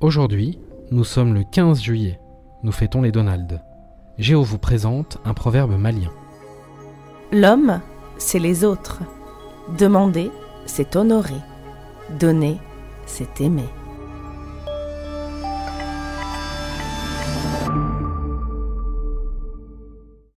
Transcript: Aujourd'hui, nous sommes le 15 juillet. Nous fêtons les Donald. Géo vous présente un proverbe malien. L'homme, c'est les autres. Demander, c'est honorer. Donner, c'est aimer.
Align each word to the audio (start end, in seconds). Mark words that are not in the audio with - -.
Aujourd'hui, 0.00 0.58
nous 0.90 1.04
sommes 1.04 1.34
le 1.34 1.44
15 1.44 1.82
juillet. 1.82 2.18
Nous 2.62 2.72
fêtons 2.72 3.02
les 3.02 3.12
Donald. 3.12 3.60
Géo 4.16 4.42
vous 4.42 4.56
présente 4.56 5.18
un 5.26 5.34
proverbe 5.34 5.78
malien. 5.78 6.10
L'homme, 7.32 7.82
c'est 8.16 8.38
les 8.38 8.64
autres. 8.64 9.00
Demander, 9.76 10.30
c'est 10.64 10.96
honorer. 10.96 11.42
Donner, 12.18 12.56
c'est 13.04 13.42
aimer. 13.42 13.68